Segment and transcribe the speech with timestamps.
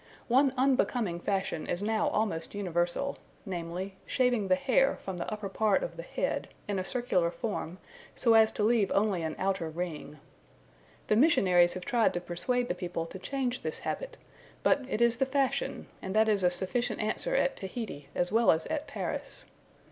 [0.29, 5.83] One unbecoming fashion is now almost universal: namely, shaving the hair from the upper part
[5.83, 7.77] of the head, in a circular form,
[8.15, 10.17] so as to leave only an outer ring.
[11.05, 14.17] The missionaries have tried to persuade the people to change this habit;
[14.63, 18.49] but it is the fashion, and that is a sufficient answer at Tahiti, as well
[18.49, 19.45] as at Paris.